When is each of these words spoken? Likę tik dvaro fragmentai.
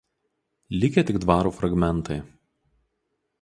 Likę 0.79 1.03
tik 1.09 1.19
dvaro 1.25 1.51
fragmentai. 1.59 2.19